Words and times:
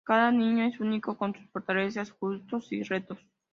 Cada 0.03 0.31
niño 0.31 0.65
es 0.65 0.79
único 0.79 1.15
con 1.15 1.35
sus 1.35 1.47
fortalezas, 1.51 2.11
gustos 2.19 2.71
y 2.71 2.81
retos. 2.81 3.19